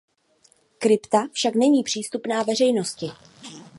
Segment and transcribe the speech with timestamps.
[0.77, 3.07] Krypta však není přístupná veřejnosti.